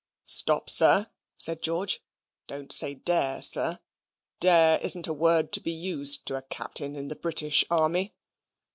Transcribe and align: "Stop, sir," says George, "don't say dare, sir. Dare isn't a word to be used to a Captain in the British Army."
"Stop, 0.25 0.67
sir," 0.67 1.11
says 1.37 1.59
George, 1.61 2.01
"don't 2.47 2.71
say 2.71 2.95
dare, 2.95 3.39
sir. 3.43 3.77
Dare 4.39 4.79
isn't 4.79 5.05
a 5.05 5.13
word 5.13 5.51
to 5.51 5.59
be 5.61 5.71
used 5.73 6.25
to 6.25 6.35
a 6.35 6.41
Captain 6.41 6.95
in 6.95 7.07
the 7.09 7.15
British 7.15 7.63
Army." 7.69 8.15